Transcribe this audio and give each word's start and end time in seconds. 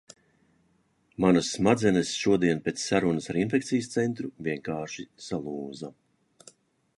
Manas 1.25 1.49
smadzenes 1.57 2.13
šodien 2.21 2.63
pēc 2.69 2.85
sarunas 2.85 3.29
ar 3.35 3.39
infekcijas 3.43 3.91
centru 3.99 4.33
vienkārši 4.49 5.07
salūza... 5.29 5.93